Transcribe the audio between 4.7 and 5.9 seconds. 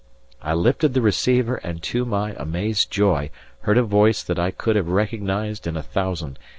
have recognized in a